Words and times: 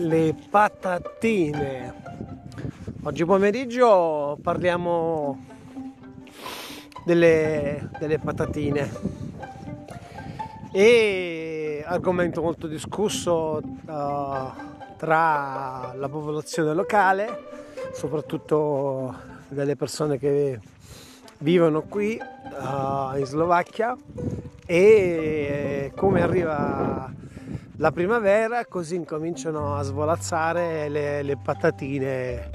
le 0.00 0.34
patatine. 0.48 1.94
Oggi 3.02 3.24
pomeriggio 3.24 4.38
parliamo 4.42 5.44
delle, 7.04 7.90
delle 7.98 8.18
patatine 8.18 8.90
e 10.72 11.84
argomento 11.86 12.40
molto 12.40 12.66
discusso 12.66 13.60
uh, 13.60 14.50
tra 14.96 15.92
la 15.94 16.08
popolazione 16.08 16.72
locale, 16.72 17.48
soprattutto 17.92 19.14
delle 19.48 19.76
persone 19.76 20.18
che 20.18 20.60
vivono 21.38 21.82
qui 21.82 22.18
uh, 22.18 23.18
in 23.18 23.24
Slovacchia 23.24 23.96
e 24.64 25.92
come 25.94 26.22
arriva 26.22 27.12
la 27.80 27.92
primavera 27.92 28.66
così 28.66 28.94
incominciano 28.94 29.74
a 29.74 29.82
svolazzare 29.82 30.90
le, 30.90 31.22
le 31.22 31.38
patatine 31.38 32.50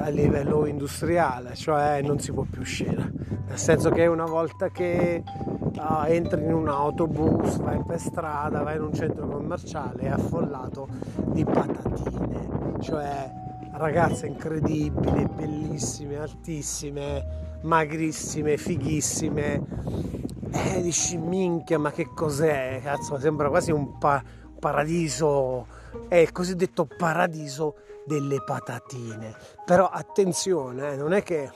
a 0.00 0.08
livello 0.10 0.66
industriale, 0.66 1.54
cioè 1.54 2.02
non 2.02 2.18
si 2.18 2.30
può 2.30 2.42
più 2.42 2.60
uscire, 2.60 3.10
nel 3.48 3.56
senso 3.56 3.88
che 3.88 4.04
una 4.04 4.26
volta 4.26 4.68
che 4.68 5.22
uh, 5.24 6.04
entri 6.06 6.42
in 6.42 6.52
un 6.52 6.68
autobus, 6.68 7.56
vai 7.56 7.82
per 7.86 7.98
strada, 7.98 8.62
vai 8.62 8.76
in 8.76 8.82
un 8.82 8.92
centro 8.92 9.26
commerciale 9.26 10.02
è 10.02 10.08
affollato 10.08 10.86
di 11.32 11.42
patatine, 11.42 12.76
cioè 12.80 13.32
ragazze 13.72 14.26
incredibili, 14.26 15.26
bellissime, 15.34 16.18
altissime, 16.18 17.24
magrissime, 17.62 18.58
fighissime. 18.58 20.23
E 20.56 20.80
dici 20.80 21.16
minchia, 21.18 21.80
ma 21.80 21.90
che 21.90 22.10
cos'è? 22.14 22.80
Cazzo, 22.80 23.18
sembra 23.18 23.48
quasi 23.48 23.72
un 23.72 23.98
pa- 23.98 24.22
paradiso, 24.58 25.66
è 26.06 26.14
il 26.14 26.30
cosiddetto 26.30 26.86
paradiso 26.86 27.74
delle 28.06 28.40
patatine. 28.44 29.34
Però 29.64 29.88
attenzione, 29.88 30.92
eh, 30.92 30.96
non 30.96 31.12
è 31.12 31.24
che 31.24 31.50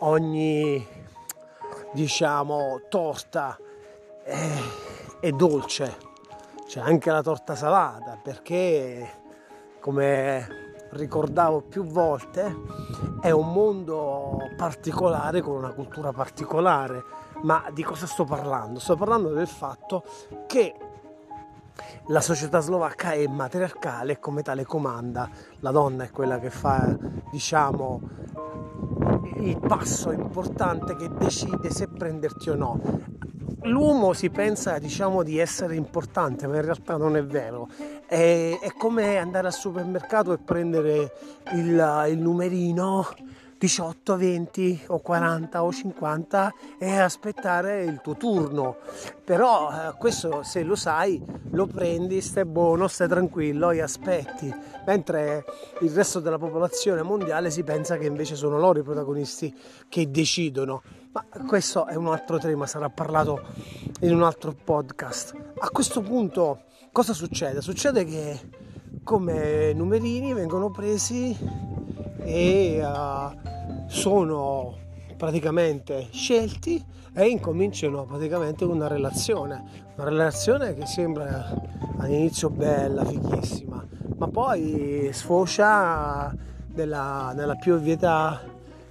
ogni 0.00 0.86
diciamo 1.92 2.80
torta 2.88 3.58
è, 4.24 4.48
è 5.20 5.30
dolce, 5.32 5.96
c'è 6.66 6.80
anche 6.80 7.10
la 7.10 7.22
torta 7.22 7.54
salata 7.54 8.18
perché 8.22 9.18
come 9.80 10.69
ricordavo 10.90 11.62
più 11.62 11.84
volte, 11.84 12.56
è 13.20 13.30
un 13.30 13.52
mondo 13.52 14.38
particolare 14.56 15.40
con 15.40 15.56
una 15.56 15.72
cultura 15.72 16.12
particolare. 16.12 17.02
Ma 17.42 17.64
di 17.72 17.82
cosa 17.82 18.06
sto 18.06 18.24
parlando? 18.24 18.78
Sto 18.78 18.96
parlando 18.96 19.32
del 19.32 19.46
fatto 19.46 20.04
che 20.46 20.74
la 22.06 22.20
società 22.20 22.60
slovacca 22.60 23.12
è 23.12 23.26
matriarcale 23.26 24.12
e 24.12 24.18
come 24.18 24.42
tale 24.42 24.64
comanda. 24.64 25.28
La 25.60 25.70
donna 25.70 26.04
è 26.04 26.10
quella 26.10 26.38
che 26.38 26.50
fa, 26.50 26.94
diciamo, 27.30 28.00
il 29.36 29.58
passo 29.58 30.10
importante 30.10 30.96
che 30.96 31.08
decide 31.08 31.70
se 31.70 31.88
prenderti 31.88 32.50
o 32.50 32.54
no 32.54 32.80
l'uomo 33.64 34.12
si 34.12 34.30
pensa 34.30 34.78
diciamo 34.78 35.22
di 35.22 35.38
essere 35.38 35.74
importante 35.74 36.46
ma 36.46 36.56
in 36.56 36.62
realtà 36.62 36.96
non 36.96 37.16
è 37.16 37.24
vero 37.24 37.68
è, 38.10 38.58
è 38.60 38.72
come 38.76 39.18
andare 39.18 39.46
al 39.46 39.52
supermercato 39.52 40.32
e 40.32 40.38
prendere 40.38 41.12
il, 41.52 42.06
il 42.08 42.18
numerino 42.18 43.06
18, 43.60 44.16
20 44.16 44.84
o 44.86 45.00
40 45.00 45.62
o 45.62 45.70
50 45.70 46.54
e 46.78 46.96
aspettare 46.96 47.84
il 47.84 48.00
tuo 48.02 48.16
turno. 48.16 48.78
Però 49.22 49.70
eh, 49.70 49.94
questo 49.98 50.42
se 50.42 50.62
lo 50.62 50.74
sai, 50.74 51.22
lo 51.50 51.66
prendi, 51.66 52.22
stai 52.22 52.46
buono, 52.46 52.88
stai 52.88 53.06
tranquillo 53.06 53.70
e 53.70 53.82
aspetti. 53.82 54.50
Mentre 54.86 55.44
il 55.82 55.90
resto 55.90 56.20
della 56.20 56.38
popolazione 56.38 57.02
mondiale 57.02 57.50
si 57.50 57.62
pensa 57.62 57.98
che 57.98 58.06
invece 58.06 58.34
sono 58.34 58.58
loro 58.58 58.78
i 58.78 58.82
protagonisti 58.82 59.54
che 59.90 60.10
decidono. 60.10 60.82
Ma 61.12 61.22
questo 61.46 61.86
è 61.86 61.96
un 61.96 62.06
altro 62.06 62.38
tema, 62.38 62.66
sarà 62.66 62.88
parlato 62.88 63.42
in 64.00 64.14
un 64.14 64.22
altro 64.22 64.54
podcast. 64.54 65.34
A 65.58 65.68
questo 65.68 66.00
punto 66.00 66.62
cosa 66.92 67.12
succede? 67.12 67.60
Succede 67.60 68.06
che 68.06 68.40
come 69.04 69.74
numerini 69.74 70.32
vengono 70.32 70.70
presi 70.70 71.36
e 72.22 72.80
uh, 72.82 73.88
sono 73.88 74.76
praticamente 75.16 76.08
scelti 76.10 76.82
e 77.12 77.26
incominciano 77.26 78.04
praticamente 78.04 78.64
una 78.64 78.86
relazione, 78.86 79.62
una 79.96 80.08
relazione 80.08 80.74
che 80.74 80.86
sembra 80.86 81.52
all'inizio 81.98 82.50
bella, 82.50 83.04
fighissima, 83.04 83.84
ma 84.16 84.28
poi 84.28 85.10
sfocia 85.12 86.34
nella, 86.74 87.32
nella 87.34 87.56
più 87.56 87.74
ovvietà 87.74 88.40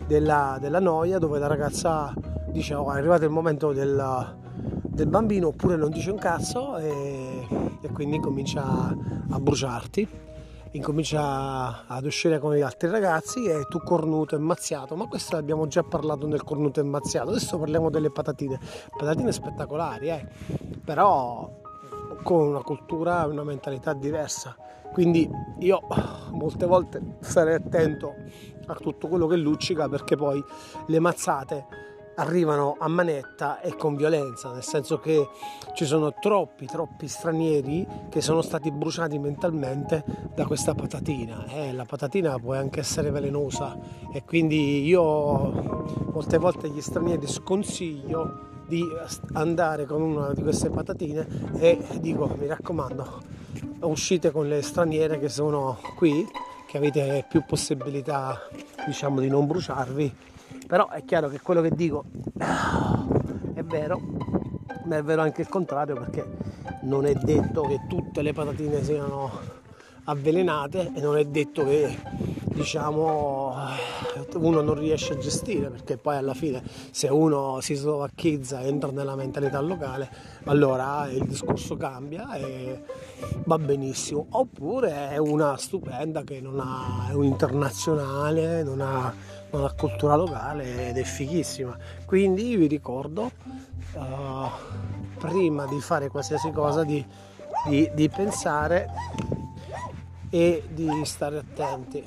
della, 0.06 0.57
della, 0.59 0.79
noia 0.79 1.17
dove 1.17 1.40
la 1.40 1.47
ragazza 1.47 2.13
dice 2.51 2.73
oh, 2.73 2.91
è 2.91 2.97
arrivato 2.97 3.25
il 3.25 3.31
momento 3.31 3.72
del, 3.72 4.35
del 4.84 5.07
bambino 5.07 5.47
oppure 5.47 5.75
non 5.75 5.90
dice 5.90 6.11
un 6.11 6.17
cazzo 6.17 6.78
e, 6.78 7.47
e 7.81 7.90
quindi 7.90 8.19
comincia 8.19 8.63
a 9.29 9.40
bruciarti 9.40 10.07
incomincia 10.72 11.85
ad 11.88 12.06
uscire 12.06 12.40
con 12.40 12.53
gli 12.53 12.62
altri 12.62 12.90
ragazzi 12.90 13.46
e 13.46 13.66
tu 13.69 13.80
cornuto 13.80 14.35
e 14.35 14.40
mazziato. 14.40 14.96
Ma 14.96 15.07
questo 15.07 15.35
abbiamo 15.35 15.68
già 15.68 15.84
parlato 15.84 16.28
del 16.28 16.44
cornuto 16.44 16.80
e 16.80 16.84
mazziato. 16.84 17.30
Adesso 17.30 17.57
parliamo 17.57 17.90
delle 17.90 18.12
patatine. 18.12 18.59
Patatine 18.96 19.31
spettacolari 19.31 20.09
eh? 20.09 20.28
però 20.84 21.50
con 22.24 22.47
una 22.47 22.62
cultura 22.62 23.24
e 23.24 23.28
una 23.28 23.44
mentalità 23.44 23.94
diversa. 23.94 24.56
Quindi 24.91 25.29
io 25.59 25.81
molte 26.31 26.66
volte 26.66 27.02
starei 27.19 27.56
attento 27.56 28.13
a 28.66 28.75
tutto 28.75 29.08
quello 29.08 29.28
che 29.28 29.35
luccica 29.35 29.88
perché 29.88 30.16
poi 30.16 30.44
le 30.88 31.00
mazzate 31.00 31.66
arrivano 32.19 32.75
a 32.78 32.88
manetta 32.90 33.62
e 33.62 33.75
con 33.75 33.96
violenza, 33.96 34.52
nel 34.52 34.63
senso 34.63 35.00
che 35.00 35.28
ci 35.74 35.85
sono 35.85 36.13
troppi, 36.19 36.66
troppi 36.66 37.07
stranieri 37.07 37.88
che 38.09 38.22
sono 38.22 38.41
stati 38.41 38.72
bruciati 38.72 39.18
mentalmente 39.18 40.03
da 40.35 40.46
questa 40.46 40.75
patatina. 40.75 41.46
Eh, 41.47 41.72
la 41.72 41.85
patatina 41.85 42.38
può 42.38 42.53
anche 42.53 42.81
essere 42.81 43.09
velenosa 43.09 43.78
e 44.13 44.24
quindi 44.25 44.85
io 44.85 45.02
molte 46.12 46.38
volte 46.38 46.69
gli 46.69 46.81
stranieri 46.81 47.25
sconsiglio 47.25 48.47
di 48.68 48.84
andare 49.34 49.85
con 49.85 50.02
una 50.02 50.34
di 50.34 50.44
queste 50.44 50.69
patatine 50.69 51.25
e 51.58 51.84
dico 52.00 52.35
mi 52.38 52.46
raccomando 52.46 53.22
uscite 53.79 54.29
con 54.29 54.47
le 54.47 54.62
straniere 54.62 55.18
che 55.18 55.29
sono 55.29 55.79
qui 55.96 56.28
che 56.68 56.78
avete 56.78 57.25
più 57.28 57.44
possibilità 57.47 58.47
diciamo 58.85 59.22
di 59.22 59.28
non 59.28 59.47
bruciarvi 59.47 60.16
però 60.69 60.88
è 60.90 61.03
chiaro 61.03 61.30
che 61.30 61.41
quello 61.41 61.62
che 61.62 61.72
dico 61.72 62.06
è 63.56 63.63
vero. 63.63 64.00
Ma 64.85 64.97
è 64.97 65.03
vero 65.03 65.24
anche 65.24 65.41
il 65.41 65.50
contrario 65.50 65.96
perché 65.96 66.24
non 66.84 67.07
è 67.07 67.16
detto 67.16 67.63
che 67.63 67.88
tutte 67.90 68.22
le 68.22 68.34
patatine 68.34 68.84
siano 68.84 69.31
avvelenate 70.03 70.91
e 70.94 71.02
non 71.02 71.18
è 71.18 71.25
detto 71.25 71.66
che 71.66 71.97
diciamo 72.53 73.56
uno 74.35 74.62
non 74.62 74.75
riesce 74.75 75.13
a 75.13 75.18
gestire 75.18 75.69
perché 75.69 75.97
poi 75.97 76.18
alla 76.18 76.34
fine 76.34 76.62
se 76.91 77.08
uno 77.08 77.62
si 77.62 77.74
slovacchizza 77.74 78.62
entra 78.62 78.91
nella 78.91 79.16
mentalità 79.16 79.59
locale 79.62 80.09
allora 80.46 81.08
il 81.09 81.24
discorso 81.24 81.78
cambia 81.78 82.31
e 82.35 82.84
va 83.46 83.58
benissimo. 83.58 84.28
Oppure 84.29 85.09
è 85.09 85.18
una 85.18 85.58
stupenda 85.58 86.22
che 86.22 86.40
non 86.41 86.59
ha 86.59 87.09
è 87.09 87.13
un 87.13 87.24
internazionale 87.24 88.62
non 88.62 88.81
ha 88.81 89.38
una 89.51 89.71
cultura 89.73 90.15
locale 90.15 90.89
ed 90.89 90.97
è 90.97 91.03
fighissima. 91.03 91.77
Quindi 92.05 92.55
vi 92.55 92.67
ricordo, 92.67 93.31
uh, 93.93 94.49
prima 95.17 95.66
di 95.66 95.79
fare 95.81 96.09
qualsiasi 96.09 96.51
cosa, 96.51 96.84
di, 96.84 97.03
di, 97.67 97.90
di 97.93 98.09
pensare 98.09 98.87
e 100.29 100.63
di 100.69 100.90
stare 101.05 101.37
attenti. 101.37 102.05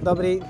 Dobri. 0.00 0.40